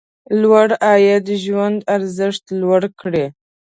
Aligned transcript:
لوړ 0.41 0.67
عاید 0.85 1.25
ژوند 1.43 1.79
ارزښت 1.95 2.43
لوړ 2.61 2.81
کړي. 3.01 3.25